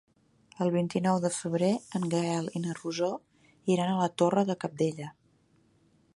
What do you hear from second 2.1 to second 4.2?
Gaël i na Rosó iran a la